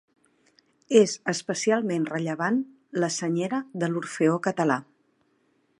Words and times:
És 0.99 1.13
especialment 1.33 2.07
rellevant 2.13 2.59
la 3.05 3.13
Senyera 3.19 3.61
de 3.85 3.91
l'Orfeó 3.93 4.41
Català. 4.49 4.81